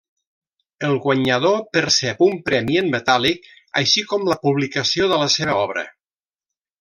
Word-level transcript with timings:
El 0.87 0.95
guanyador 1.03 1.59
percep 1.77 2.23
un 2.29 2.39
premi 2.49 2.79
en 2.81 2.89
metàl·lic 2.97 3.45
així 3.85 4.05
com 4.15 4.25
la 4.31 4.39
publicació 4.47 5.11
de 5.13 5.21
la 5.25 5.29
seva 5.39 5.59
obra. 5.67 5.85